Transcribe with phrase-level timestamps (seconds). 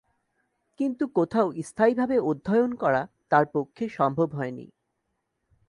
[0.79, 3.01] কিন্তু কোথাও স্থায়িভাবে অধ্যয়ন করা
[3.31, 4.65] তাঁর পক্ষে সম্ভব হয়নি।